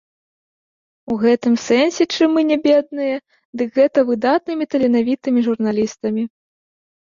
І 1.09 1.09
ў 1.13 1.31
гэтым 1.31 1.53
сэнсе 1.65 2.03
чым 2.15 2.29
мы 2.37 2.41
не 2.51 2.57
бедныя, 2.65 3.17
дык 3.61 3.69
гэта 3.81 3.99
выдатнымі 4.09 4.69
таленавітымі 4.73 5.39
журналістамі. 5.51 6.23